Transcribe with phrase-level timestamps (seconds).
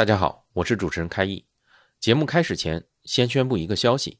[0.00, 1.44] 大家好，我是主持人开义。
[1.98, 4.18] 节目开始前，先宣布一个消息：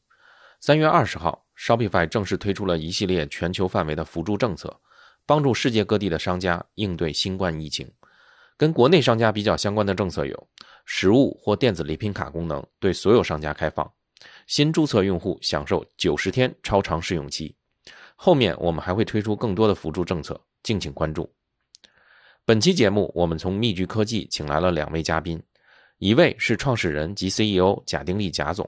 [0.60, 4.78] 三月二十号，Shopify 正式推出了一系列全球范围的辅助政策，
[5.24, 7.90] 帮助世界各地的商家应对新冠疫情。
[8.58, 10.48] 跟国内商家比较相关的政策有：
[10.84, 13.90] 实物或电子礼品卡功能对所有商家开放，
[14.46, 17.56] 新注册用户享受九十天超长试用期。
[18.16, 21.32] 后面我们还会推出更多的辅助政策，敬请关注。
[22.44, 25.42] 本期节目，我们从密居科技请来了两位嘉宾。
[26.00, 28.66] 一位是创始人及 CEO 贾丁力贾总，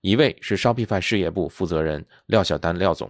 [0.00, 3.08] 一位是 Shopify 事业部负责人廖晓丹廖总。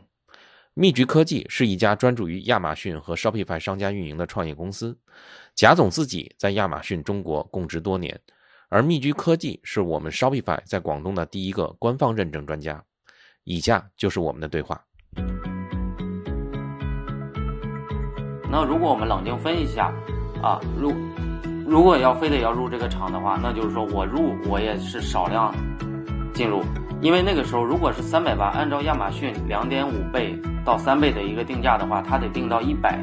[0.74, 4.94] 密局科技是一家专注于亚马逊和 Shopify 商家运营的创业公司。
[5.54, 8.20] 贾总自己在亚马逊中国供职多年，
[8.68, 12.84] 而密居科技是我们 Shopify 在广东的第一个官方认证专家。
[13.44, 14.78] 以下就是我们的对话。
[18.50, 19.86] 那如果我们冷静分析一下，
[20.42, 20.92] 啊，如。
[21.66, 25.52] 如果要非得要入这个厂的话，那就是说我入我也是少量
[26.34, 26.62] 进入，
[27.00, 32.98] 因为那个时候如果是三百八，按照亚马逊两点五倍到三倍的一个定价的话，它得定到一百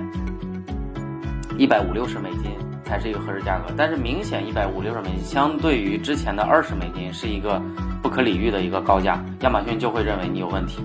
[1.58, 2.52] 一百五六十美金
[2.84, 3.74] 才是一个合适价格。
[3.76, 7.60] 但是明显一百五六十美金相对于之前的二十美金是一个
[8.04, 10.82] 不可理喻的一个高价，亚马逊就会认为你有问题。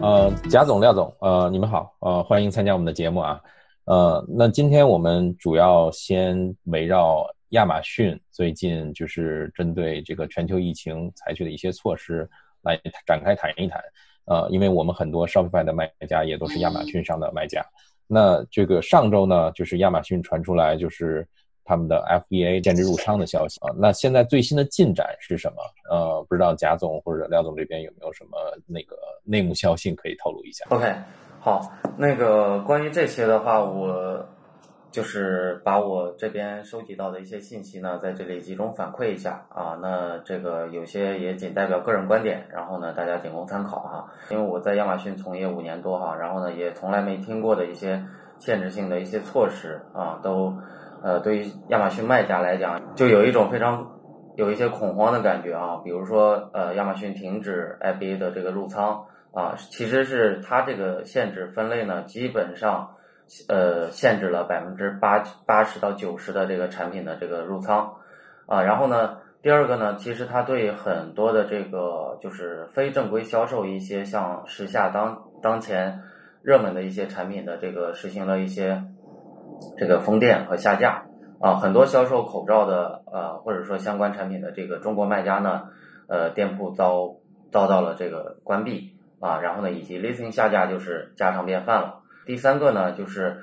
[0.00, 3.40] 呃，贾总、廖总，呃，你们好，呃，欢迎参加我们的节目啊。
[3.86, 12.28] 呃，那今天我们主要先围绕亚马逊最近就是针对这个全球疫情采取的一些措施
[12.62, 12.76] 来
[13.06, 13.80] 展开谈一谈。
[14.24, 17.64] 呃，因为我们很多 Shopify 的卖家也都是亚马逊上的卖家。
[18.08, 21.24] 那这个上周呢，就是亚马逊传出来就是
[21.64, 23.70] 他们的 FBA 限制入仓的消息啊。
[23.78, 25.62] 那现在最新的进展是什么？
[25.88, 28.36] 呃，不知道贾总或者廖总这边有没有什么
[28.66, 30.92] 那个内幕消息可以透露一下？OK。
[31.46, 31.60] 好，
[31.96, 34.26] 那个关于这些的话，我
[34.90, 39.78] 就是把我这边收集到的一些信息呢，在这里集中反馈一下啊。
[39.80, 44.12] 那这个有些也仅代表个人观点，然后呢，大家仅供参考哈。
[44.28, 48.04] 因为我在亚马逊从业五年多哈，然后呢，也从来没听过的一些
[48.40, 50.52] 限制性的一些措施啊，都
[51.00, 53.88] 呃，对于亚马逊卖家来讲，就有一种非常
[54.34, 55.76] 有一些恐慌的感觉啊。
[55.84, 59.04] 比如说呃，亚马逊停止 FBA 的这个入仓。
[59.36, 62.96] 啊，其实是它这个限制分类呢，基本上，
[63.48, 67.96] 呃，限制了百分之八八十到九十的这个产品的这个入仓，
[68.46, 76.00] 啊，然后呢，第二个呢，其实它对很多的这个就是非正规销售一些像时下当当前
[76.40, 78.82] 热门的一些产品的这个实行了一些
[79.76, 81.02] 这个封店和下架，
[81.40, 85.64] 啊，很多销售口罩的呃或者说相关产品的这个中国卖家呢，
[86.08, 87.16] 呃，店铺遭
[87.52, 88.95] 遭到了这个关闭。
[89.20, 92.02] 啊，然后呢，以及 listing 下架就是家常便饭了。
[92.24, 93.38] 第三个呢，就是，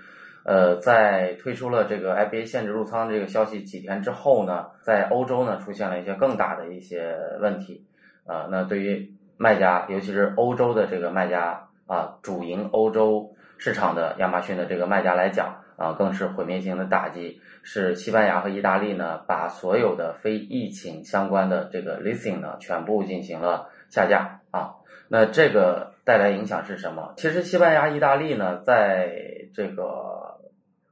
[0.46, 7.86] 呃，在推出了这个 FBA 限制入仓这个消息几天之后呢，在欧洲呢出现了一些更大的一些问题。
[8.26, 17.42] 啊，那对于卖家，尤其是欧洲的这个卖家啊，主营欧洲市场的亚马逊的这个卖家来讲啊，更是毁灭性的打击。
[17.64, 24.76] 是西班牙和意大利呢，把所有的非疫情相关的这个 listing 呢，全部进行了下架啊。
[25.10, 27.14] 那这个带来影响是什么？
[27.18, 29.14] 其实西班牙、意大利呢，在
[29.54, 30.40] 这个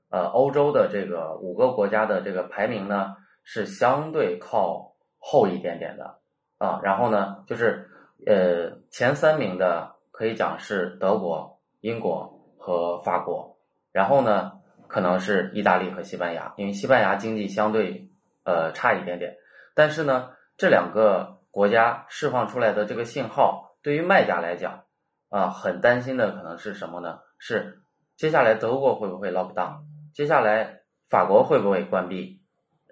[0.09, 6.19] 呃欧洲的这个五个国家的这个排名呢，是相对靠后一点点的
[6.59, 6.79] 啊。
[6.83, 7.89] 然后呢，就是
[8.27, 13.57] 呃前三名的可以讲是德国、英国和法国，
[13.91, 14.51] 然后呢
[14.87, 18.09] 可能是意大利和西班牙，因为西班牙经济相对
[18.43, 19.35] 呃差一点点。
[19.73, 23.69] 但是呢，这两个国家释放出来的这个信号。
[23.83, 24.83] 对于卖家来讲，
[25.29, 27.19] 啊，很担心的可能是什么呢？
[27.39, 27.81] 是
[28.15, 29.85] 接下来德国会不会 lock down？
[30.13, 32.41] 接下来法国会不会关闭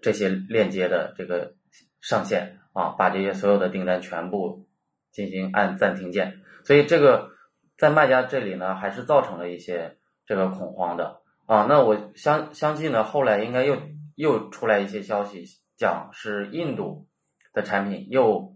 [0.01, 1.53] 这些链接的这个
[2.01, 2.95] 上线啊？
[2.97, 4.67] 把这些所有的订单全部
[5.11, 6.41] 进行按暂停键。
[6.63, 7.29] 所以这个
[7.77, 11.65] 在卖家这里呢，还是造成了一些这个恐慌的啊。
[11.69, 13.77] 那我相相信呢，后来应该又
[14.15, 15.45] 又出来一些消息，
[15.77, 17.07] 讲是印度
[17.53, 18.55] 的产品又。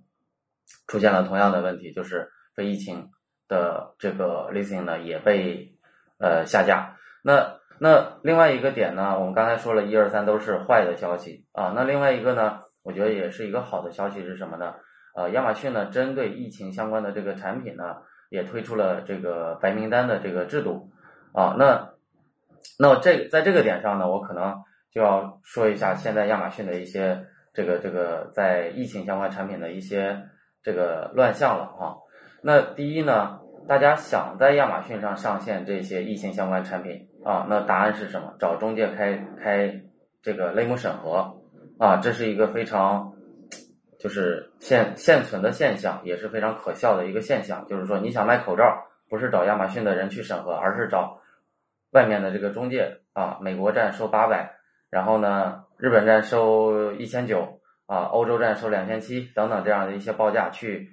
[0.88, 3.10] 出现了同样的问题，就是非疫情
[3.48, 5.76] 的这个 listing 呢也被
[6.20, 6.98] 呃下架。
[7.24, 11.74] 那那另外一个点呢，我们刚才说了一二三都是坏的消息啊。
[11.76, 14.76] 那另外一个呢，我觉得也是一个好的消息是什么呢？
[15.16, 17.98] 呃，亚马逊呢，针对疫情相关的这个产品呢，
[18.30, 20.92] 也推出了这个白名单的这个制度
[21.34, 21.56] 啊。
[21.58, 21.94] 那
[22.80, 30.30] 那这在这个点上呢，我可能就要说一下现在亚马逊的一些这个这个在疫情相关产品的一些
[30.64, 31.96] 这个乱象了啊。
[32.42, 38.34] 那第一呢，大家想在亚马逊上上线这些疫情相关产品啊，那答案是什么？
[38.40, 39.82] 找中介开开
[40.22, 41.38] 这个类目审核
[41.78, 43.14] 啊，这是一个非常
[44.00, 47.68] 就是现现存的现象，也是非常可笑的一个现象。
[47.68, 51.20] 就是说，你想卖口罩，不是找亚马逊的人去审核，而是找。
[51.92, 54.56] 外面的这个中介啊，美国站收八百，
[54.90, 60.92] 然后呢，日本站收一千九啊，欧洲站收两千七等等这样的一些报价去，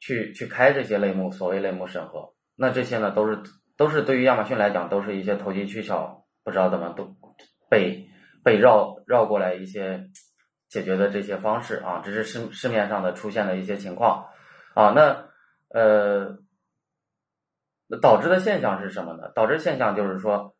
[0.00, 3.42] 去去开这些类目，所谓类目审核，那这些呢都是
[3.76, 7.16] 都是对于亚马逊来讲都是一些投机取巧，不知道怎么都
[7.68, 8.08] 被
[8.42, 10.10] 被绕绕过来一些
[10.68, 14.26] 解决的这些方式啊，这是市市面上的出现的一些情况
[14.74, 15.28] 啊，那
[15.68, 16.38] 呃。
[18.00, 19.30] 导致的现象是什么呢？
[19.36, 20.56] 导致现象就是说，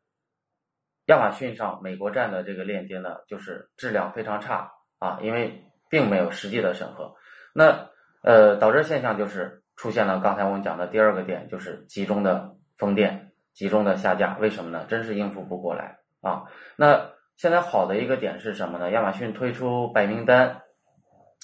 [1.06, 7.14] 亚马逊上美国站的这个链接呢，就是质量非常差啊，因为并没有实际的审核。
[7.54, 7.90] 那
[8.22, 14.36] 呃，导致现象就是出现了刚才我们讲的第二个点，就是集中的封店、集中的下架。
[14.40, 14.86] 为什么呢？
[14.88, 16.44] 真是应付不过来啊。
[16.76, 18.90] 那现在好的一个点是什么呢？
[18.90, 20.62] 亚马逊推出白名单，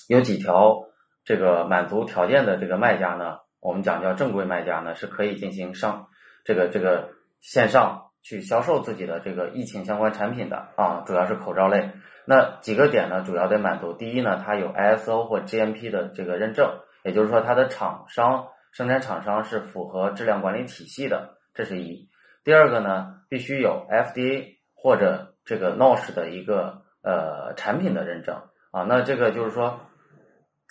[0.09, 0.85] 有几条
[1.25, 3.39] 这个满足条件的这个卖家呢？
[3.61, 6.09] 我们讲叫正规卖家呢，是可以进行上
[6.45, 7.11] 这个这个
[7.41, 11.91] 线上去销售自己的这个疫情相关产品的啊，主要是口罩类。
[12.27, 13.93] 那几个点呢，主要得满足。
[13.93, 22.09] 第一呢，它有 ISO 或 GMP 的这个认证，也就是说它的厂商生产厂商是符合质量管理体系的，这是一。
[22.45, 28.83] 第二个呢，必须有 FDA 或者这个 NOSH 的一个呃产品的认证啊。
[28.83, 29.81] 那这个就是说。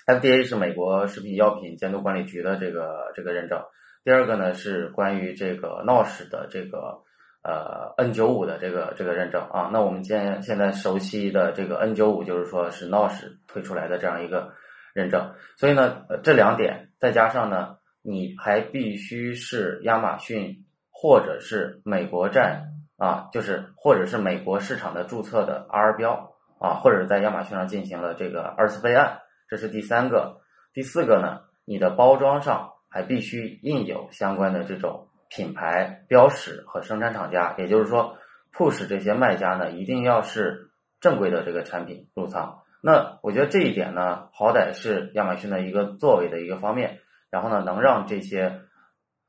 [0.07, 3.61] FDA 是美国食品药品监督管理局的这个这个认证。
[4.03, 7.03] 第二个呢是关于这个 NOSH 的这个
[7.43, 9.69] 呃 N95 的这个这个认证啊。
[9.71, 14.53] 那我们现现在熟悉的这个 N95 就是说是 NOSH 推出来的这样一个
[14.93, 15.33] 认证。
[15.57, 22.65] 所以呢，这两点再加上呢，你还必须是亚马逊或者是美国站
[22.97, 29.19] 啊，就是或者是美国市场的注册的 R 标啊，或者在亚马逊上进行了这个二次备案。
[29.47, 30.41] 这是第三个，
[30.73, 31.41] 第四个呢？
[31.65, 38.17] 你的包装上还必须印有相关的这种品牌标识和生产厂家，也就是说
[38.53, 42.59] ，push 这些卖家呢，一定要是正规的这个产品入仓。
[42.81, 46.99] 那我觉得这一点呢，好歹是亚马逊的一个作为的一个方面，
[47.29, 48.61] 然后呢，能让这些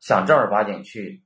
[0.01, 1.23] 想正儿八经去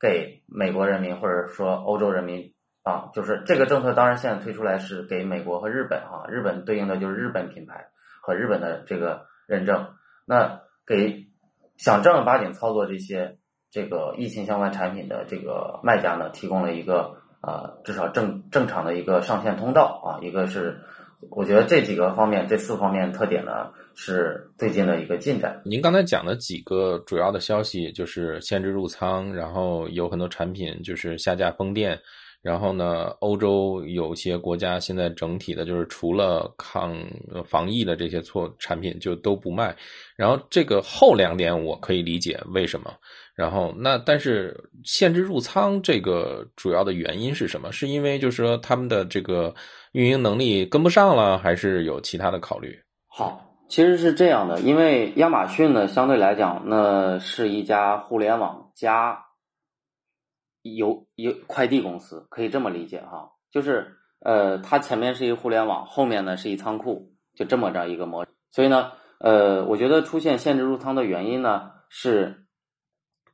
[0.00, 7.88] 给美国人民或者说欧洲人民啊，就是这个政策，当然现在推出来是给美国和日本哈，日本对应的就是日本品牌。
[8.20, 9.94] 和日本的这个认证，
[10.26, 11.28] 那给
[11.78, 13.37] 想正儿八经操作这些
[13.70, 20.08] 这个疫情相关产品的这个卖家呢，提供了一个呃至少正正常的一个上线通道啊。
[20.24, 20.80] 一个是
[21.30, 25.60] 我觉得这几个方面，这四方面特点呢是最近的一个进展。
[25.64, 32.00] 您刚才讲的几个主要的消息，就是限制入仓，然后有很多产品就是下架封店。
[32.40, 36.96] 然后呢，欧洲有些国家现在整体的就是除了抗
[37.44, 39.74] 防疫的这些措产品就都不卖。
[40.16, 42.94] 然后这个后两点我可以理解为什么。
[43.38, 47.70] 然后那但是限制入仓这个主要的原因是什么？
[47.70, 49.54] 是因为就是说他们的这个
[49.92, 52.76] 运营能力跟不上了，还是有其他的考虑？
[53.06, 59.24] 好，其实是这样的，因为亚马逊呢相对来讲，那是一家互联网加。
[60.76, 68.26] 邮邮快递公司可以这么理解哈，就是呃，它前面是一互联网，后面呢是一仓库，就这么着一个模。
[68.50, 68.90] 所以呢，
[69.20, 72.47] 呃，我觉得出现限制入仓的原因呢，是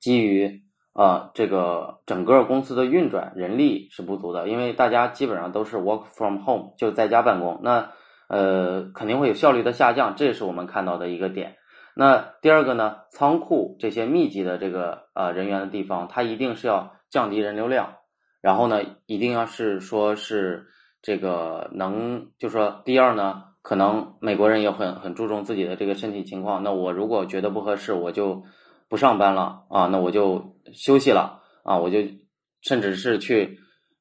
[0.05, 0.61] 基于
[0.93, 7.93] 啊这个整个公司的运转人力是不足的，因为大家基本上都是 work from home 就在家办公，那
[8.29, 11.57] 呃肯定会有效率的下降，这是我们看到的一个点。
[11.97, 16.93] 那第二个呢，仓库这些密集的这个呃人员的地方，它一定是要。
[17.11, 17.95] 降低人流量，
[18.43, 20.67] 然后呢，一定要是说是
[21.01, 26.65] 这个能，就说第二呢，可能美国人也很很注重自己的这个身体情况。
[26.65, 28.43] 那我如果觉得不合适，我就
[28.89, 31.99] 不上班了啊，那我就休息了啊，我就
[32.61, 33.59] 甚至是去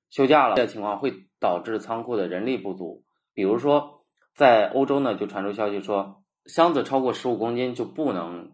[0.10, 0.56] 休假了。
[0.56, 3.04] 这情况会导致仓库的人力不足。
[3.34, 8.52] 比如说，在欧洲呢，就传出消息说，箱子超过十五公斤就不能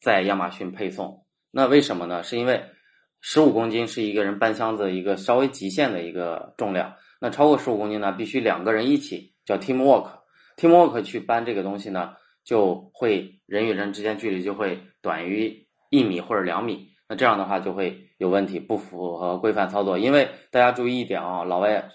[0.00, 1.26] 在亚马逊配送。
[1.50, 2.22] 那为什么呢？
[2.22, 2.64] 是因为
[3.20, 6.94] 十五公斤是一个人搬箱子一个稍微极限的一个重量。
[7.20, 10.20] 那超过十五公斤呢，必须两个人一起叫 team work。
[10.56, 16.88] team work 去搬这个东西呢，就会人与人之间距离就会短于一米或者两米。
[17.06, 19.98] 那这样的话就会有问题，不符合规范操作。
[19.98, 21.90] 因为大家注意一点啊，老外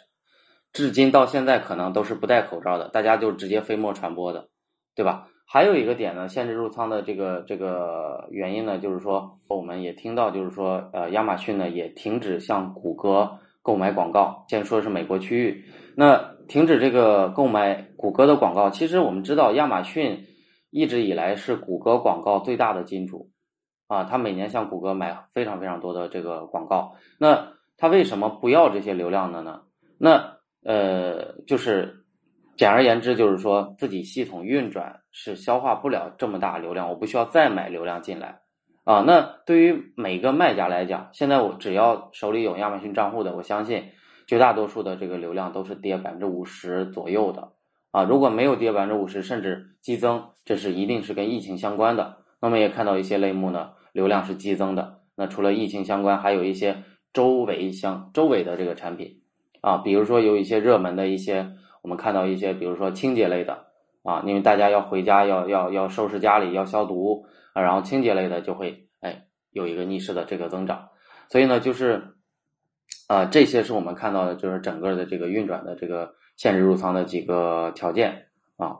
[0.72, 4.50] 至今到现在可能都是不戴口罩的，大家就直接飞沫传播的，
[4.96, 5.28] 对吧？
[5.48, 14.46] 还有一个点呢，限制入仓的这个这个原因呢，就是说我们也听到，就是说呃，亚马逊呢也停止向谷歌购买广告。
[14.50, 18.70] 先说是美国区域，那停止这个购买谷歌的广告。
[18.70, 20.28] 其实我们知道，亚马逊
[20.70, 23.32] 一直以来是谷歌广告最大的金主。
[23.88, 29.62] 啊，他每年向谷歌买非常非常多的这个广告，那他为什么不要这些流量的呢？
[29.98, 32.06] 那呃，就是
[32.58, 38.42] 简而言之，就是说自己系统运转是消化不了这么大流量，我不需要再买流量进来
[38.84, 39.04] 啊。
[39.08, 43.86] 那对于每个卖家来讲，现在我只要手里有亚马逊账户的，我相信
[44.28, 47.54] 绝大多数的这个流量都是跌百分之五十左右的
[47.92, 48.04] 啊。
[48.04, 52.18] 如果没有跌百分之五十，甚至激增，这是一定是跟疫情相关的。
[52.42, 53.72] 那么也看到一些类目呢。
[53.98, 59.24] 流量是激增的，那除了疫情相关，还有一些周围相周围的这个产品。
[59.62, 61.50] 啊，比如说有一些热门的一些，
[61.82, 63.66] 我们看到一些，比如说清洁类的。
[64.04, 67.26] 啊，因为大家要回家要要要收拾家里要消毒。
[67.54, 70.90] 啊，然后清洁类的就会哎有一个逆势的这个增长，
[71.28, 72.14] 所以呢就是
[73.08, 78.28] 啊这些是我们看到的就是整个的这个运转的这个限制入仓的几个条件。
[78.58, 78.78] 啊。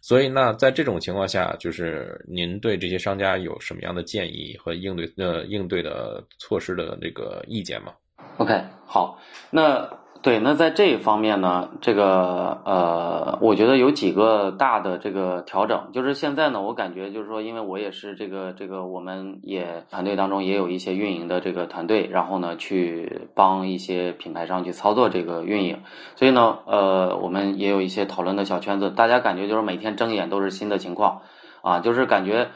[0.00, 7.92] 所以，那在这种情况下，就是您对这些商家有什么样的建议和应对呃应对的措施的这个意见吗
[8.38, 9.20] ？OK，好，
[9.50, 9.99] 那。
[10.22, 25.78] 对，那在这一方面呢，这个呃，我觉得有几个大的这个调整，就是现在呢，我感觉就是说，因为我也是这个这个，我们也团队当中也有一些运营的这个团队，然后呢，去帮一些品牌商去操作这个运营，
[26.16, 31.22] 所以呢，呃，我们也有一些讨论的小圈子，大家感觉就是每天睁眼都是新的情况，
[31.62, 32.50] 啊，就是感觉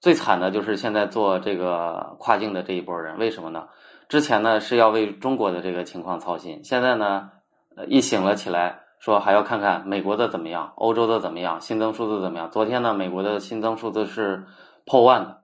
[0.00, 3.64] 最惨的就是现在做这个跨境的这一波人，为什么呢？
[4.08, 7.30] 之前呢是要为中国的这个情况操心，现在呢，
[7.76, 12.50] 呃，一醒了起来，说还要看看美国的怎么样，欧洲的怎么样，新增数字怎么样？
[12.50, 14.44] 昨天呢，美国的新增数字是
[14.84, 15.40] 破万的，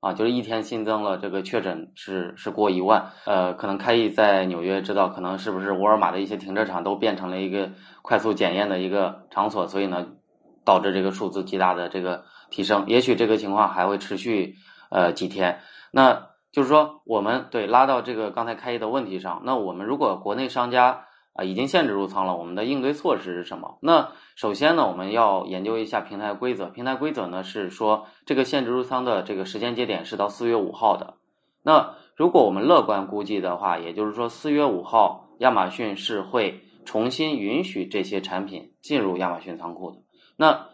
[0.00, 7.70] 啊，就是一天新增了这个确诊是是过一万，呃，可能开义在纽约知道，可能是不是沃尔玛的一些停车场都变成了一个
[8.02, 10.06] 快速检验的一个场所，所以呢，
[10.64, 14.54] 导致这个数字极大的这个提升，也许这个情况还会持续
[14.90, 16.28] 呃几天，那。
[16.54, 23.78] 就是说，我们对拉到这个刚才开业的问题上，那我们如果国内商家啊已经限制入仓了，我们的应对措施是什么？
[23.82, 26.66] 那首先呢，我们要研究一下平台规则。
[26.66, 31.14] 平台规则呢是说，这个限制入仓的这个时间节点是到四月五号的。
[31.64, 39.98] 那如果我们乐观估计的话，也就是说四月五号，亚马逊是会重新允许这些产品进入亚马逊仓库的。
[40.36, 40.68] 那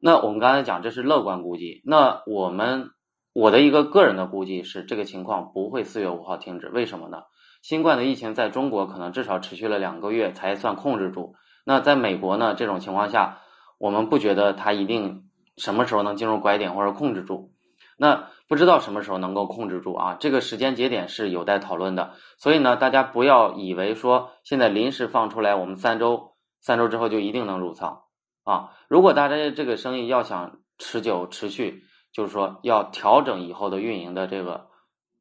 [0.00, 2.92] 那我们刚才讲这是乐观估计，那我们。
[3.38, 6.68] 我的一个个人的估计是，这个情况不会四月五号停止。
[6.70, 7.22] 为什么呢？
[7.62, 11.36] 新冠的疫情在中国可能至少持续了两个月才算控制住。
[11.64, 12.54] 那在美国呢？
[12.54, 13.38] 这种情况下，
[13.78, 17.52] 我们不觉得它一定什么时候能进入拐点或者控制住。
[17.96, 20.16] 那不知道什么时候能够控制住啊？
[20.18, 22.14] 这个时间节点是有待讨论的。
[22.38, 28.00] 所以呢，大家不要以为说现在临时放出来，我们三周三周之后就一定能入仓
[28.42, 28.70] 啊！
[28.88, 34.68] 如果大家这个生意要想持久持续，就是说，要调整以后的运营的这个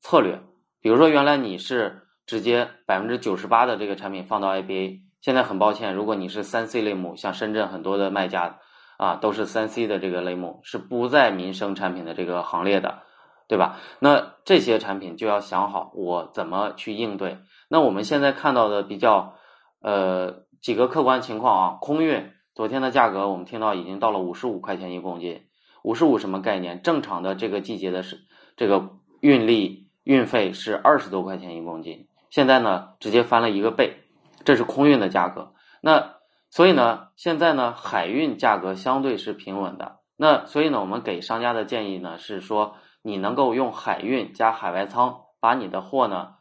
[0.01, 0.41] 策略。
[0.81, 8.59] 比如说，原来你是直接百分之九十八的这个产品放到 IBA，现在很抱歉，如果你是三 C 类目，像深圳很多的卖家
[8.97, 13.03] 啊，都是三 C 的这个类目，是不在民生产品的这个行列的，
[13.47, 13.79] 对吧？
[13.99, 17.39] 那这些产品就要想好我怎么去应对。
[17.69, 19.35] 那我们现在看到的比较
[19.81, 25.46] 呃几个客观情况啊，空运昨天的价格，我们听到已经到了五十五块钱一公斤。
[25.83, 26.81] 五十五什么概念？
[26.81, 28.19] 正常的这个季节的是
[28.55, 28.89] 这个
[29.21, 34.03] 运力运费是二十多块钱一公斤，现在呢直接翻了一个倍，
[34.43, 35.53] 这是空运的价格。
[35.81, 36.15] 那
[36.49, 39.99] 所以呢，现在呢海运价格相对是平稳的。
[40.15, 46.35] 那所以呢，我们给商家的建议呢是说，你能够用海运加海外仓，把你的货呢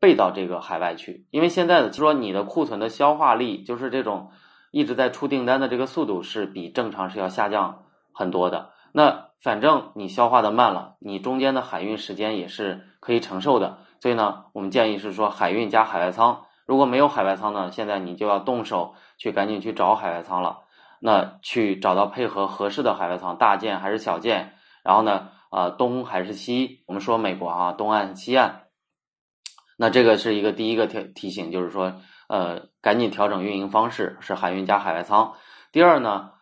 [0.00, 4.30] 备到这个海外去，因为现在的就说你的库存的消化力，就是这种
[4.70, 8.70] 一直在出订单的这个速度是比正常是要下降很多的。
[8.92, 16.44] 那反正你消化的慢了，你中间的海运时间也是可以承受的，所以呢，我们建议是说海运加海外仓。
[16.66, 20.60] 如果没有海外仓呢，现在你就要动手去赶紧去找海外仓了。
[21.00, 26.82] 那去找到配合合适的海外仓，大件还是小件，然后呢，啊东还是西？
[26.86, 28.64] 我们说美国啊，东岸西岸。
[29.76, 31.94] 那这个是一个第一个提提醒，就是说，
[32.28, 35.34] 呃，赶紧调整运营方式，是海运加海外仓。
[35.70, 36.32] 第二呢，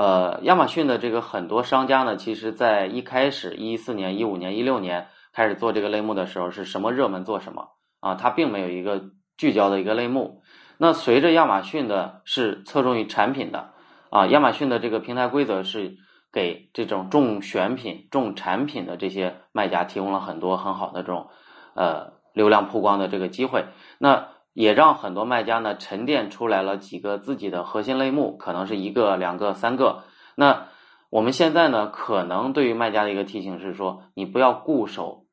[0.00, 7.68] 呃，亚马逊的这个很多商家呢，其实在一开始一四年、一五年、一六年开始做这个类目的时候，是什么热门做什么
[8.00, 8.14] 啊？
[8.14, 10.40] 它并没有一个聚焦的一个类目。
[10.78, 13.74] 那随着亚马逊的是侧重于产品的
[14.08, 15.98] 啊，亚马逊的这个平台规则是
[16.32, 21.28] 给这种重选品、重产品的这些卖家提供了很多很好的这种
[21.74, 22.18] 呃。
[22.32, 23.66] 流量曝光的这个机会，
[23.98, 30.04] 那也让很多卖家呢沉淀出来了几个自己的核心类目，可能是一个、两个、三个。
[30.34, 30.68] 那
[31.08, 35.26] 我们现在呢，可能对于卖家的一个提醒是说，你不要固守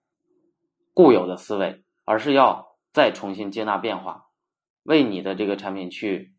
[0.94, 4.26] 固有的思维，而是要再重新接纳变化，
[4.84, 6.34] 为你的这个产品去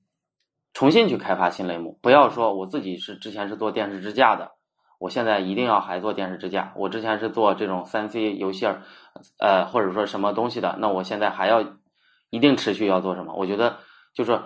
[0.72, 1.98] 重新去开发新类目。
[2.02, 4.52] 不要说我自己是之前是做电视支架的。
[4.98, 6.72] 我现在一定要还做电视支架。
[6.74, 8.82] 我之前是做这种三 C 游戏儿，
[9.38, 10.76] 呃，或者说什么东西的。
[10.80, 11.62] 那我现在还要
[12.30, 13.34] 一定持续要做什么？
[13.34, 13.78] 我觉得
[14.14, 14.40] 就是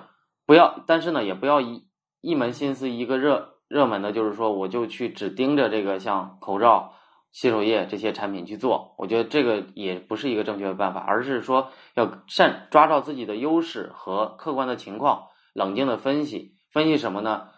[0.47, 1.85] 不要，但是呢，也不要一
[2.21, 6.95] 一门心思一个热热门的，就是说我就去只盯着这个像口罩、
[7.33, 8.95] 洗手液这些产品去做。
[8.99, 16.55] 我觉得这个也不是一个正确的办法，而是说要善抓到自己的优势和客观的情况，冷静的分析。
[16.71, 17.49] 分析什么呢？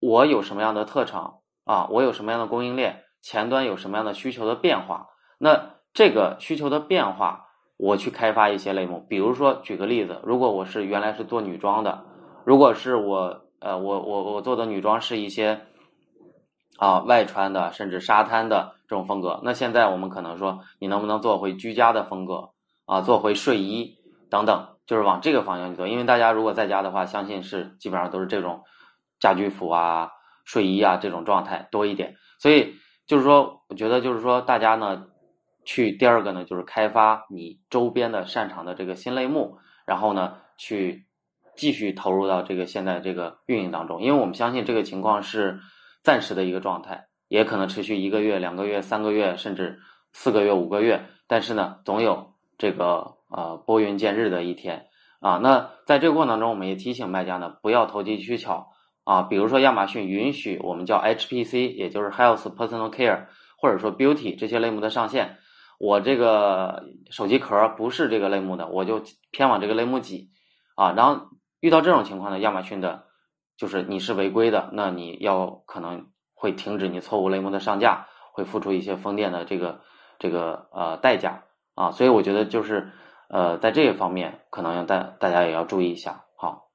[0.00, 1.40] 我有什么样的特长？
[1.64, 3.04] 啊，我有什么样的供应链？
[3.20, 5.08] 前端有什么样的需求的变化？
[5.38, 7.47] 那这个需求的变化，
[7.78, 9.06] 我去开发一些类目。
[9.08, 12.04] 比如说，举个例子，如果我是原来是做女装的，
[12.44, 15.60] 如果是我，呃，我我我做的女装是一些
[16.76, 22.50] 啊外穿的，甚至沙滩的这种风格，那现在我们可能说，你能不能做回居家的风格
[22.84, 23.00] 啊？
[23.00, 23.96] 做回睡衣
[24.28, 25.88] 等等，就是往这个方向去做。
[25.88, 28.62] 因为大家如果在家的话，相信是基本上都是这种
[29.18, 30.10] 家居服啊。
[30.44, 35.04] 睡衣啊，这种状态多一点，所以就是说，我觉得就是说，大家呢，
[35.68, 41.04] 去第二个呢，就是开发你周边的擅长的这个新类目，然后呢，去
[41.56, 45.60] 继续投入到这个现在这个运营当中，因为我们相信这个情况是
[46.02, 49.78] 暂时的一个状态，也可能持续一个月、两个月、三个月，甚至
[50.14, 54.86] 四个月、五个月，但是呢，总有这个呃拨云见日的一天
[55.20, 55.36] 啊。
[55.36, 58.72] 那在这个过程当中，我们也提醒卖家呢，不要投机取巧。
[59.04, 63.26] 啊，比如说亚马逊允许我们叫 HPC，也就是 Health Personal Care，
[63.58, 65.37] 或者说 Beauty 这些类目的上线。
[65.78, 70.30] 我这个手机壳不是这个类目的，我就偏往这个类目挤。
[70.74, 73.06] 啊，然后遇到这种情况呢，亚马逊的，
[73.56, 79.80] 就是你是违规的，那你要可能会停止你错误类目的上架，会付出一些封店的这个
[80.20, 81.42] 这个呃代价
[81.74, 81.90] 啊。
[81.90, 82.92] 所以我觉得就是
[83.28, 86.24] 呃在这一方面，可能要大大家也要注意一下。
[86.36, 86.70] 好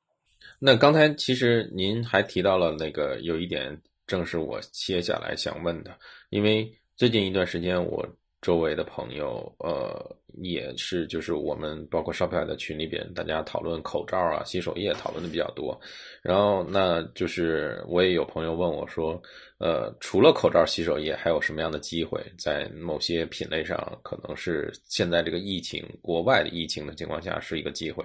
[0.59, 5.97] 那刚才其实您还提到了那个有一点，正是我接下来想问的，
[6.29, 8.05] 因为最近一段时间我
[8.43, 15.79] 周围的朋友，呃，也是就是我们包括 Shopify 的群里边，大家讨论口罩啊、洗手液讨论的比较多，
[16.21, 19.19] 然后那就是我也有朋友问我说。
[19.59, 22.21] 呃，除了口罩、洗手液，还有什么样的机会？
[22.37, 28.03] 在某些品类上，可能是现在这个疫情、国外的疫情的情况下是一个机会。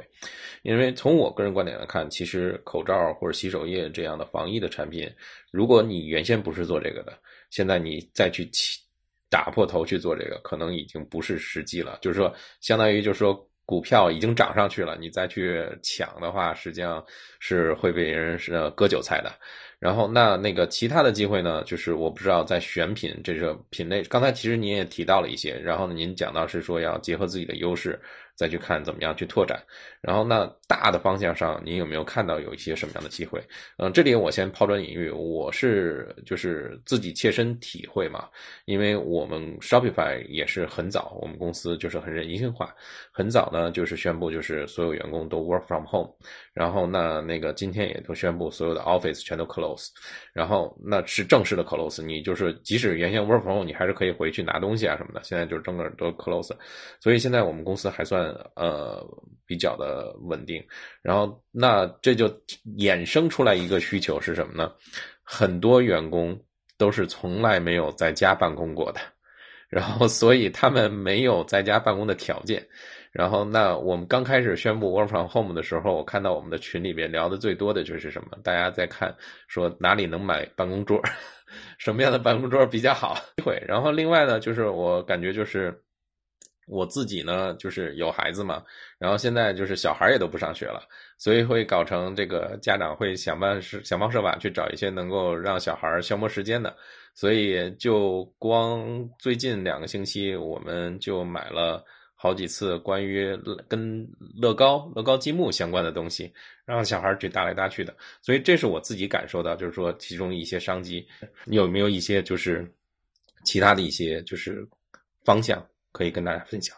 [0.62, 5.10] 因为从我个人观点来看，其实口罩或者洗手液这样的防疫的产品，
[5.50, 7.12] 如果你原先不是做这个的，
[7.50, 8.48] 现在你再去
[9.30, 11.98] 打破头去做这个，可能已经不是时机了。
[12.00, 17.04] 就是说，相当于就是说，股票已经涨上去了，你再去抢的话，实际上
[17.38, 19.32] 是会被人是割韭菜的。
[19.78, 21.62] 然后那那个其他的机会呢？
[21.64, 25.54] 就是我不知道在选品这个品类，刚才其实您也提到了一些。
[25.58, 28.00] 然后呢，您讲到是说要结合自己的优势。
[28.38, 29.60] 再去看怎么样去拓展，
[30.00, 33.42] 然后那大的方向上，您有没有看到有一些什么样的机会？
[33.78, 38.28] 嗯，这里我先抛砖引玉，我是就是自己切身体会嘛，
[38.64, 42.74] 因为我们 Shopify 也是很早，我们公司就是很人性化，
[43.10, 46.10] 很早呢就是宣布就是所有员工都 work from home，
[46.52, 49.88] 然后那那个今天也都宣布所有的 office 全都 close，
[50.32, 56.54] 然后那是正式的 close，你就是即使原先 work from home，你还是可以回去拿东西啊什么的，现在就是整个都 close，
[57.00, 58.28] 所以现在我们公司还算。
[58.54, 59.02] 呃，
[59.46, 60.62] 比较的呃稳定，
[61.00, 62.28] 然后那这就
[62.76, 64.70] 衍生出来一个需求是什么呢？
[65.22, 66.38] 很多员工
[66.76, 69.00] 都是从来没有在家办公过的，
[69.68, 72.66] 然后所以他们没有在家办公的条件。
[73.10, 78.38] 然后那我们刚开始宣布 work from home 的时候，我看到我们的群里边聊的最多的就是什么？
[78.44, 79.14] 大家在看
[79.48, 81.02] 说哪里能买办公桌，
[81.78, 83.18] 什么样的办公桌比较好？
[83.42, 83.60] 会。
[83.66, 85.82] 然后另外呢，就是我感觉就是。
[86.68, 88.62] 我自己呢，就是有孩子嘛，
[88.98, 90.82] 然后现在就是小孩也都不上学了，
[91.16, 96.76] 所以会搞成这个家长会想办是想方设法去找一些能够让小孩消磨时间的，
[97.14, 103.36] 所以就光最近两个星期，我们就买了好几次关于
[103.68, 106.32] 跟乐高、乐高积木相关的东西，
[106.64, 111.06] 让小孩去搭来搭去的，所以这是我自己感受到，就是说其中一些商机，
[111.46, 112.68] 有没有一些就是
[113.44, 114.68] 其他的一些就是
[115.24, 115.64] 方向？
[115.92, 116.76] 可以跟大家分享。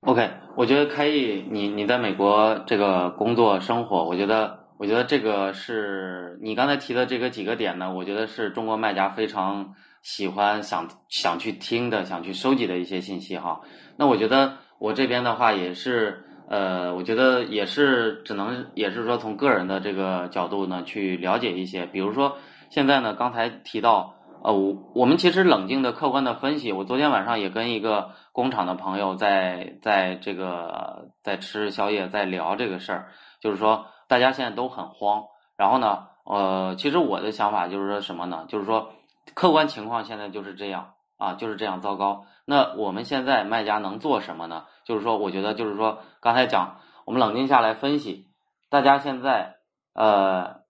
[0.00, 13.60] OK，我觉得开毅，你你在美国这个工作生活，我觉得我觉得这个是你刚才提的这个几个点呢，我觉得是中国卖家非常喜欢想想去听的，想去收集的一些信息哈。
[13.96, 22.36] 那我觉得我这边的话也是，呃，我觉得也是只能也是说从个人的这个角度呢去了解一些，比如说
[22.70, 24.14] 现在呢刚才提到。
[24.46, 26.70] 呃，我我们其实冷静的、客观的分析。
[26.70, 33.08] 我昨天晚上也跟一个工厂的朋友在在这个在吃宵夜，在聊这个事儿，
[33.40, 35.24] 就是说大家现在都很慌。
[35.56, 38.44] 然后呢，呃，其实我的想法就是说什么呢？
[38.46, 38.92] 就是说
[39.34, 42.26] 客观情况现在就是这样啊，就是这样糟糕。
[42.44, 44.66] 那我们现在卖家能做什么呢？
[44.84, 48.28] 就是说，我觉得就是说，刚才讲，我们冷静下来分析，
[48.70, 49.56] 大家现在
[49.92, 50.64] 呃。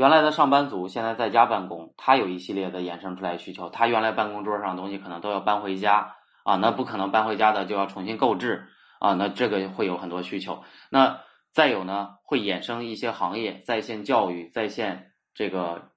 [0.00, 3.68] 原来的上班族现在在家办公，他有一系列的衍生出来需求。
[3.68, 8.66] 他原来办公桌上的东西可能都要搬回家啊，那不可能搬回家的就要重新购置
[8.98, 10.64] 啊，那这个会有很多需求。
[10.90, 11.20] 那
[11.52, 15.90] 再有呢，会衍生一些行业，在线教育、在线这个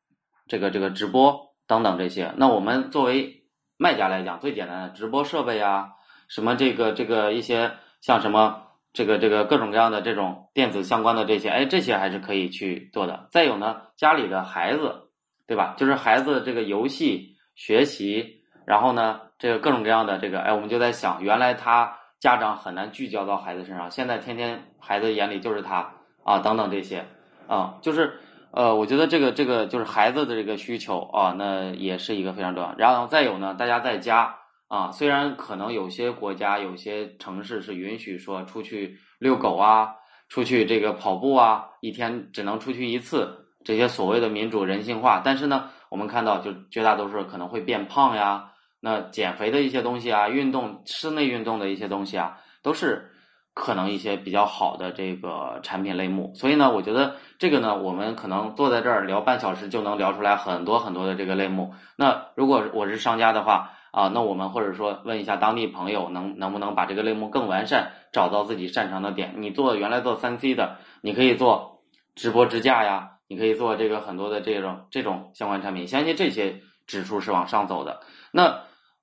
[0.50, 2.34] 这个这个直播等等这些。
[2.36, 3.46] 那我们作为
[3.78, 5.92] 卖家来讲，最简单的直播设备啊，
[6.28, 8.64] 什么这个这个一些像什么。
[8.94, 13.28] 这个这个各种各样的这种电子相关的这些，哎，这些还是可以去做的。
[13.32, 15.10] 再有呢，家里的孩子，
[15.48, 15.74] 对吧？
[15.78, 27.06] 就是孩子这个游戏学习，然后呢，这个各种各样的这个，哎，我们就在想，原来他家长很难聚焦到孩子身上，现在天天孩子眼里就是他啊，等等这些
[27.48, 28.20] 啊，就是
[28.52, 32.76] 呃，我觉得这个这个就是孩子的这个需求啊，那也是一个非常重要。
[32.78, 34.36] 然后再有呢，大家在家。
[34.68, 39.96] 啊，虽然可能有些国家、有些城市是允许说出去遛狗啊、
[40.30, 53.12] 出去这个跑步啊，一天只能出去一次，这些所谓的民主人性化，但是呢，我们看到就绝大多数可能会变胖呀，那减肥的一些东西啊，运动室内运动的一些东西啊，都是
[53.54, 56.34] 可能一些比较好的这个产品类目。
[56.34, 61.76] 所以呢，我觉得这个呢，我们可能坐在这儿聊半小时就能聊出来很多很多的这个类目。
[61.96, 69.36] 那如果我是商家的话，啊，那我们或者说问一下当地朋友，能能不能把这个类目更完善，找到自己擅长的点？
[69.38, 71.84] 你做原来做三 C 的，你可以做
[72.16, 78.00] 直播支架呀，你可以做这个很多的这种这种相关产品，相信这些指数是往上走的。
[78.32, 78.62] 那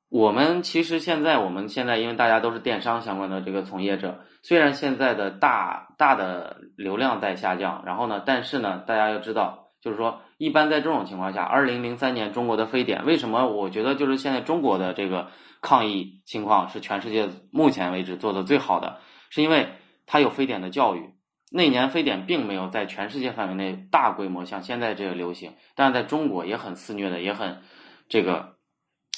[0.09, 9.70] 我们其实现在，我们现在因为大家都是电商相关的这个从业者，虽然现在的大大的流量在下降，然后呢，但是呢，大家要知道。
[9.81, 15.29] 就是说，一般在这种情况下，二零零三年中国的非典，为什么我觉得就是现在中国的这个
[15.61, 18.99] 抗疫情况是全世界目前为止做的最好的，
[19.31, 19.69] 是因为
[20.07, 21.15] 它有非典的教育。
[21.53, 27.63] 那年非典并没有在全世界范围内大规模像现在这个流行，但是在中国也很肆虐的，也很
[28.09, 28.57] 这个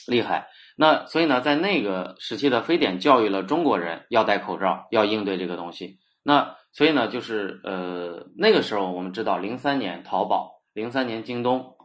[0.07, 0.49] 厉害。
[0.75, 5.99] 那所以呢，在那个时期的非典教育了中国人要戴口罩，要应对这个东西。
[6.23, 11.77] 那所以呢，就是呃那个时候我们知道，零三年淘宝，零三年京东，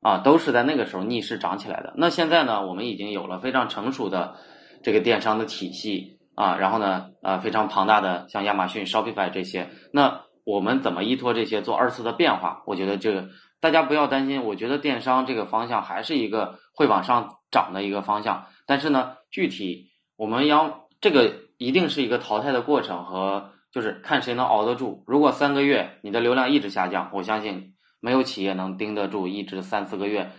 [0.00, 1.94] 啊都是在那个时候逆势涨起来的。
[1.96, 4.36] 那现在呢，我们已经有了非常成熟的
[4.82, 9.70] 这个电商的体系啊，然后呢，呃非常庞大的像亚马逊、Shopify 这些。
[9.92, 12.62] 那我们怎么依托这些做二次的变化？
[12.66, 13.28] 我觉得这个
[13.60, 18.46] 大家不要担心，我觉得电商这个方向还是一个会往上涨的一个方向。
[18.66, 23.50] 但是呢，具体我们要这个一定是一个淘汰的过程和。
[23.72, 25.02] 就是看谁能熬得住。
[25.06, 27.71] 如果三个月你的流量一直下降，我相信
[28.02, 30.32] 没有企业能盯得住一直三四个月，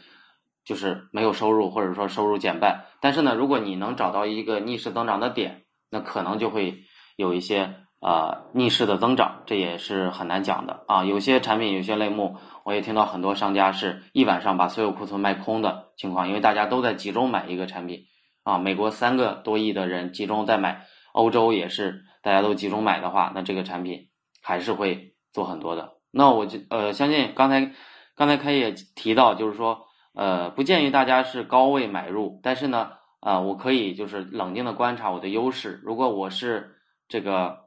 [0.66, 2.86] 就是没有收入或者说收入减半。
[3.02, 6.84] 但是呢，如果你能找到一个逆势增长的点，那可能就会
[7.16, 11.06] 有一些啊逆势的增长，这也是很难讲的啊。
[11.06, 18.02] 有些产品、有些类目，我也听到很多商家是一晚上把所有库存卖空的情况，因为大家都在集中买一个产品
[18.44, 18.58] 啊。
[18.58, 22.04] 美国三个多亿的人集中在买，欧洲也是。
[22.22, 24.08] 大家都集中买的话，那这个产品
[24.42, 25.92] 还是会做很多的。
[26.16, 27.72] 那我就呃相信刚才
[28.16, 35.82] 刚才开业提到，就是说呃不建议大家是高位买入，但是呢啊我可以就是冷静的观察我的优势。
[35.84, 36.76] 如果我是
[37.08, 37.62] 这个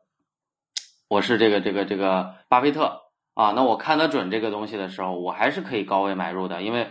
[1.09, 3.03] 我是这个这个这个巴菲特
[3.35, 6.89] 啊，那我看得准这个东西的时候，我还是可以高位买入的，因为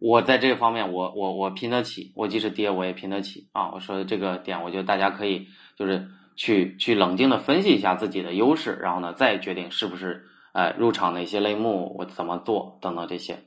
[0.00, 3.72] 我在这个方面，我我我拼得起，我即使跌我也拼得起啊！
[3.72, 13.38] 我说的这个点，我觉得大家可以就是去去冷静的分析一下自己的优势，然后呢再决定是不是呃入场的一些类目，我怎么做等等这些。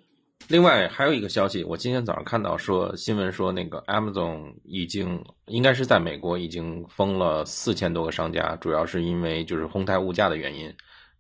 [0.48, 10.74] 另外还有一个消息，我今天早上看到说新闻说那个 Amazon 已经应该是在美国已经封了四千多个商家，主要是因为就是哄抬物价的原因。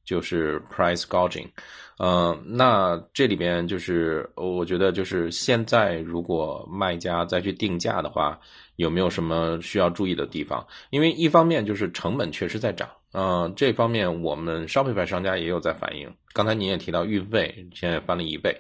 [0.04, 1.48] 就是 price gouging，
[2.00, 8.38] 呃，那这里边就是我觉得就是现在如果卖家再去定价的话，
[8.78, 10.65] 有没有什么需要注意的地方？
[10.89, 16.10] 因为一方面就是成本确实在涨，呃，这方面我们 Shopify 商家也有在反映。
[16.34, 18.56] 刚才您也提到运费现在翻了一倍，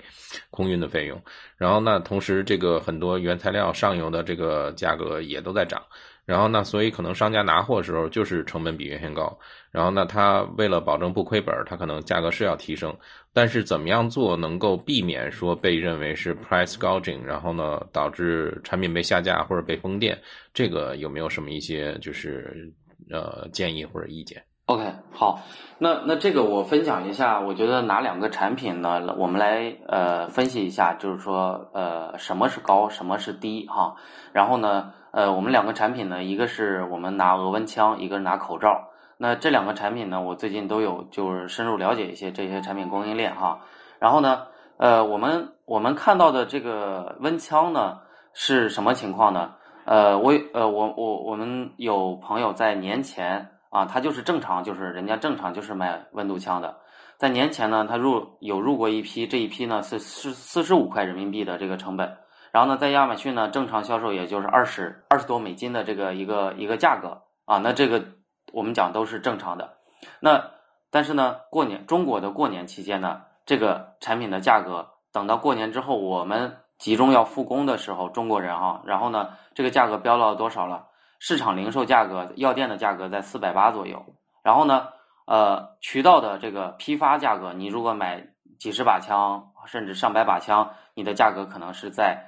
[0.49, 1.21] 空运的费用，
[1.57, 5.81] 然后呢，同时这个很多原材料上游的这个价格也都在涨。
[6.23, 9.37] 然后呢，所以可能商家拿货的时候就是成本比原先高。
[9.71, 12.95] 然后呢，他为了保证不亏本，他可能价格是要提升。
[13.33, 20.17] 但是怎么样做能够避免说被认为是 price gouging，然后呢导致产品被下架或者被封店？
[20.53, 22.71] 这个有没有什么一些就是
[23.11, 25.41] 呃建议或者意见？OK，好，
[25.79, 29.15] 那那这个我分享一下，我觉得哪两个产品呢？
[29.17, 33.95] 我们来呃分析一下，就是说呃什么是高，什么是低哈。
[34.31, 34.93] 然后呢？
[35.13, 38.91] 呃，我们两个产品呢，一个是我们拿额温枪，一个是拿口罩。
[39.17, 43.59] 那这两个产品呢，我最近都有就是深入了解一些这些产品供应链哈。
[43.99, 44.43] 然后呢，
[44.77, 47.99] 呃，我们我们看到的这个温枪呢
[48.31, 49.55] 是什么情况呢？
[49.85, 56.77] 呃，我呃我我我们有朋友在年前啊，他就是正常，就是人家正常就是卖温度枪的，
[57.17, 62.17] 在年前呢，他入有入过一批，这一批呢是四四十五块人民币的这个成本。
[62.51, 68.03] 然后呢，在亚马逊呢，正常销售也就是二十二十多美金的这个一个一个价格啊，那这个
[68.51, 69.77] 我们讲都是正常的。
[70.19, 70.51] 那
[70.89, 80.87] 但是呢，过年中国的过年期间呢，这个产品的价格等到过年之后，我们集中要复工的时候，中国人啊，然后呢，这个价格飙到多少了？
[81.19, 84.03] 市场零售价格，药店的价格在四百八左右。
[84.43, 84.87] 然后呢，
[85.27, 88.27] 呃，渠道的这个批发价格，你如果买
[88.59, 92.27] 几十把枪，甚至上百把枪，你的价格可能是在。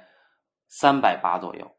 [0.66, 1.70] 三百八左右，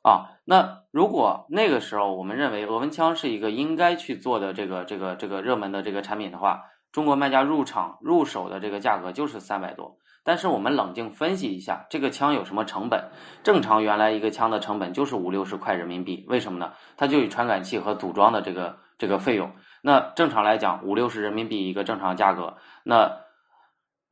[0.00, 9.98] 啊，那如果那个时候我们认为额温枪是一个应该去做的这个这个这个热门的这个产品的话，中国卖家入场入手的这个价格就是三百多。
[10.22, 13.10] 但是我们冷静分析一下，这个枪有什么成本？
[13.42, 16.72] 正常原来一个枪的成本就是五六十块人民币，为什么呢？
[16.96, 19.50] 它就有传感器和组装的这个这个费用。
[19.82, 23.20] 那正常来讲，五六十人民币一个正常价格，那。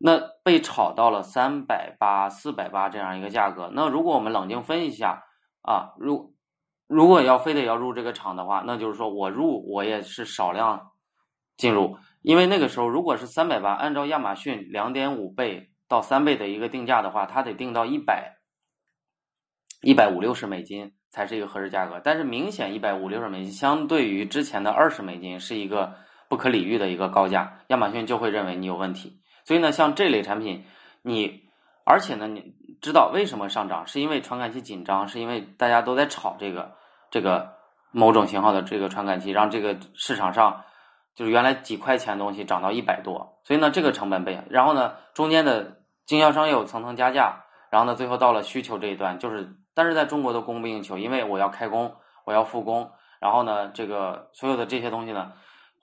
[0.03, 3.71] 那被炒到了三百八、四百八这样一个价格。
[3.75, 5.25] 那如果我们冷静分析一下
[5.61, 6.35] 啊，如
[6.87, 10.93] 如果要非得要入这个厂的话，那就是说我入我也是少量
[11.59, 18.37] 进入，因为那个时候如果是三百八，按照亚马逊两点五倍到三倍的一个定价的话，它得定到一百
[19.83, 22.01] 一百五六十美金才是一个合适价格。
[22.05, 25.95] 但是明显一百五六十美金相对于之前的二十美金是一个
[26.29, 29.21] 不可理喻的一个高价，亚马逊就会认为你有问题。
[29.45, 30.65] 所以呢，像这类产品，
[31.03, 31.43] 你
[31.85, 33.87] 而且呢，你知道为什么上涨？
[33.87, 36.77] 是因为传感器紧张，是因为大家都在炒这个
[37.11, 37.55] 这个
[37.91, 40.63] 某种型号的这个传感器，让这个市场上
[41.15, 43.39] 就是原来几块钱东西涨到一百多。
[43.45, 51.95] 所以呢，这个成本被，然后呢，中间的经销商又层层加价，然后呢，最后到了需求这一段，就是但是在中国的供不应求，因为我要开工，
[52.25, 55.33] 我要复工，然后呢，这个所有的这些东西呢。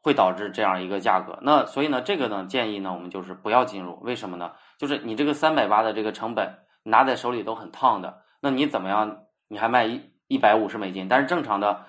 [0.03, 3.99] 会导致这样一个价格，那所以呢，这个呢建议呢，我们就是不要进入。
[4.03, 4.53] 为什么呢？
[4.77, 9.23] 就是你这个三百八的这个成本拿在手里都很烫的，那你怎么样？
[9.49, 11.09] 你还卖一一百五十美金？
[11.09, 11.83] 但是正常的，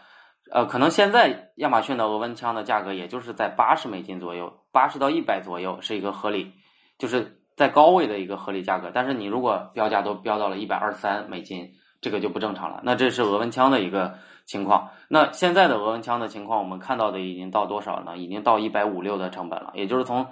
[0.51, 6.53] 呃，可能现在亚马逊的额温枪的价格也就是在八十美金左右，八十到一百左右是一个合理，
[6.99, 8.91] 就是在高位的一个合理价格。
[8.93, 12.81] 但是你如果标价都标到了一百二三美金，这个就不正常了。
[12.85, 14.19] 那这是额温枪的一个。
[14.49, 18.17] 情况，那现在的额温枪的情况，我们看到的已经到多少呢？
[18.17, 20.29] 已经到一百五六的成本了，也就是从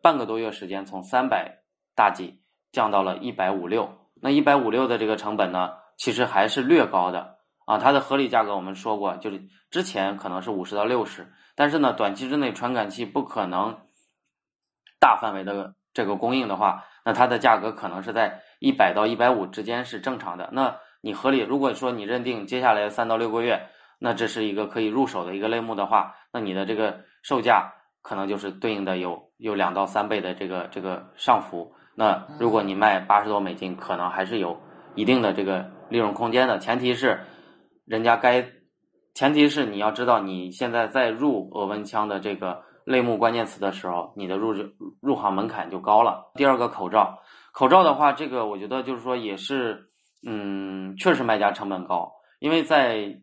[0.00, 1.64] 半个多月时间，从三百
[1.96, 2.38] 大几
[2.70, 3.90] 降到了一百五六。
[4.22, 7.35] 那一百五六的这个成本呢，其实还是略高的
[7.66, 7.76] 啊。
[7.76, 13.76] 它的合理价格我们说过，就是之前可能是五十到六十，但是呢，短期之内传感器不可能
[14.98, 20.48] 大范围的这个供应的话，那它的价格可能是在一百到一百五之间是正常的。
[20.52, 31.74] 那你合理，如果说你认定接下来三到六个月，那这是一个可以入手的一个类目的话，那你的这个售价可能就是对应的有有两到三倍的这个这个上浮。
[31.94, 34.60] 那如果你卖八十多美金，可能还是有
[34.94, 36.58] 一定的这个利润空间的。
[36.58, 37.20] 前提是
[37.86, 38.44] 人家该，
[39.14, 44.52] 前提是你要知道你现在在入额温枪的这个类目关键词的时候，你的入
[45.00, 46.32] 入行门槛就高了。
[46.34, 47.18] 第二个口罩，
[47.52, 49.88] 口罩的话，这个我觉得就是说也是，
[50.26, 53.20] 嗯，确实卖家成本高，因为在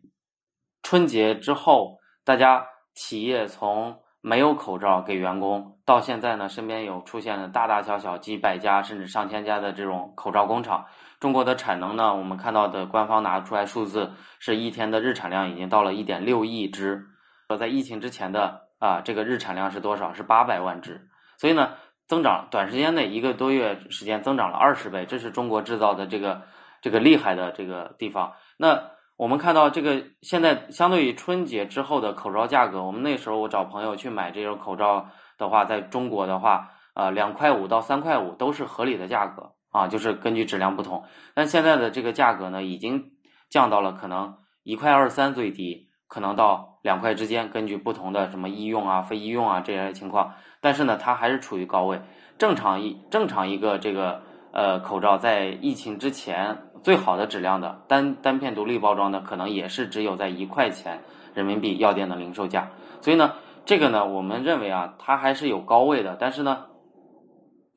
[0.82, 10.86] 春节之后，大家企业从没有口罩给员工，到现在呢，身边有出现了大大小小几百家甚至上千家的这种口罩工厂。
[11.24, 17.06] 中国的产能呢，我们看到的官方拿出来数字是一天的日产量已经到了一点六亿只。
[17.48, 20.12] 呃，在疫情之前的啊，这个日产量是多少？
[20.12, 21.08] 是八百万只。
[21.38, 21.70] 所以呢，
[22.06, 26.42] 增长短时间内一个多月时间增长了二十倍，这是中国制造的这个
[26.82, 28.34] 这个厉害的这个地方。
[28.58, 35.08] 那我们看到这个现在相对于春节之后的口罩价格，我们那时候我找朋友去买这种口罩
[35.38, 41.02] 的话，在中国的话，呃，两块五到三块五都是合理的价格啊，就是根据质量不同。
[41.34, 43.10] 但现在的这个价格呢，已经
[43.50, 45.90] 降到了可能一块二三最低。
[46.06, 52.00] 可能到两块之间，根据不同的什么医用啊、非医用啊这些情况，但是呢，它还是处于高位。
[52.38, 61.00] 正常一正常一个这个呃口罩，在疫情之前最好的质量的单单片独立包装的，可能也是只有在一块钱
[61.34, 62.70] 人民币药店的零售价。
[63.00, 63.32] 所以呢，
[63.64, 66.16] 这个呢，我们认为啊，它还是有高位的。
[66.20, 66.66] 但是呢，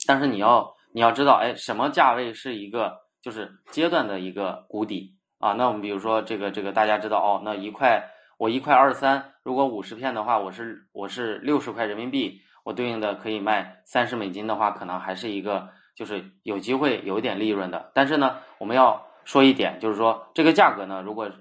[0.06, 5.54] 但是你要你要知道，哎，什么价位是一个就是阶段的一个谷底啊？
[5.54, 8.10] 那我们比如说这个这个大家知道哦，那一块。
[8.40, 17.92] 我一块二三，如果五十片的话，我是我是六十块人民币，我对应的可以卖三十美金的话，可能还是一个就是有机会有一点利润的。
[17.94, 21.32] 但是呢，我们要说一点，就是说这个价格呢，如果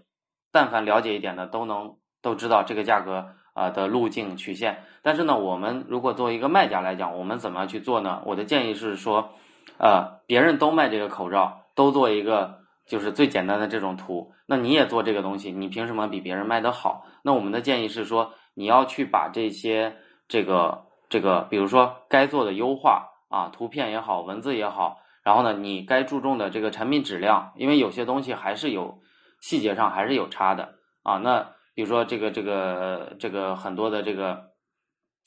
[0.53, 4.83] 但凡了解一点的都能都知道这个价格啊的路径曲线。
[5.03, 8.23] 但是呢，我们如果作为一个卖家来讲，我们怎么去做呢？
[8.25, 9.35] 我的建议是说，
[9.79, 12.65] 呃，别人都卖这个口罩，都做一个。
[12.87, 17.05] 就是最简单的这种图，那你也做这个东西，你凭什么比别人卖得好？
[17.25, 19.97] 那我们的建议是说，你要去把这些
[20.29, 29.01] 这个这个，比如说该做的优化啊，图片也好，文字也好，然后呢，你该注重的这个产品质量，因为有些东西还是有
[29.41, 31.17] 细节上还是有差的啊。
[31.17, 34.53] 那比如说这个这个这个很多的这个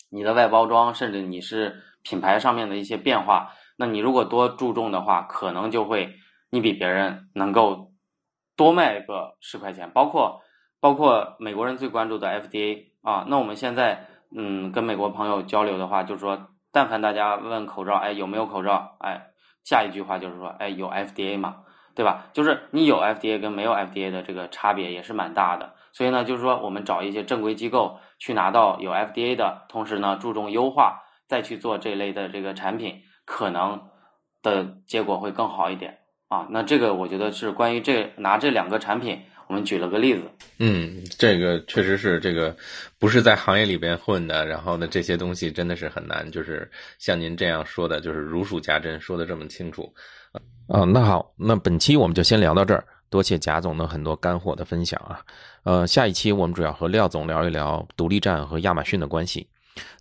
[0.09, 6.13] 你的外包装，甚至你是品牌上面的一些变化，那你如果多注重的话，可能就会。
[6.51, 7.91] 你比别人能够
[8.57, 10.41] 多卖个十块钱，包括
[10.79, 19.27] 包括美国人最关注的 FDA 啊，那我们现在嗯跟美国朋友交流的话，就是说，但凡大家问口罩，哎有没有口罩，哎
[19.63, 21.57] 下一句话就是说，哎有 FDA 嘛，
[21.93, 22.25] 对吧？
[22.33, 33.79] 就是你有 FDA 跟没有 FDA 的这个差别也是蛮大的，所以呢，就是说我们找一些正规机构去拿到有 FDA 的，同时呢注重优化，再去做这类的这个产品，可能
[34.41, 35.95] 的结果会更好一点。
[36.29, 40.21] 啊，那这个我觉得是关于这拿这两个产品，我们举了个例子。
[40.57, 42.55] 嗯，这个确实是这个
[42.97, 49.91] 不是在行业里边混的，然后呢，这些东西真的是很难，就是像您这样说的，就是如数家珍，说的这么清楚。
[50.67, 55.21] 啊，那好，那本期我们就先聊到这儿，多谢贾总的很多干货的分享啊。
[55.63, 59.47] 呃，下一期我们主要和廖总聊一聊独立站和亚马逊的关系。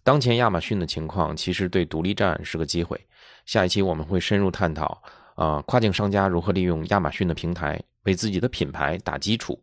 [0.02, 2.98] 当前亚马逊的情况其实对独立站是个机会。
[3.46, 5.00] 下一期我们会深入探讨。
[5.34, 9.56] 啊，跨境商家如何利用亚马逊的平台为自己的品牌打基础，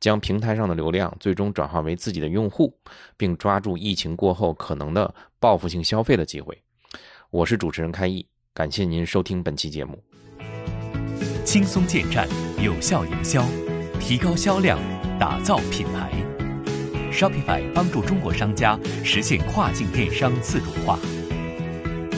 [0.00, 2.74] 将平台上的流量最终转化为自己的用户，
[3.14, 6.58] 并抓住疫情过后可能的报复性消费的机会。
[7.28, 10.02] 我是主持人开义，感谢您收听本期节目。
[11.44, 12.26] 轻松建站，
[12.62, 13.46] 有效营销，
[14.00, 14.78] 提高销量，
[15.18, 16.27] 打造品牌。
[17.18, 20.96] Shopify 帮助中国商家实现跨境电商自主化。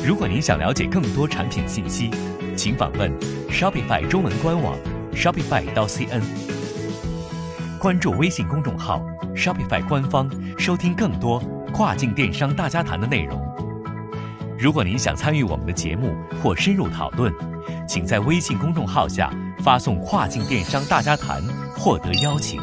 [0.05, 2.11] 如果您想了解更多产品信息，
[2.55, 3.11] 请访问
[3.49, 4.77] Shopify 中文官网
[5.15, 6.21] Shopify 到 CN，
[7.79, 9.03] 关注微信公众号
[9.35, 13.41] Shopify 官方，收听更多跨境电商大家谈的内容。
[14.59, 17.33] 如果您想参与我们的节目或深入讨论，
[17.89, 21.43] 请在微信公众号下发送“跨境电商大家谈”
[21.75, 22.61] 获得邀请。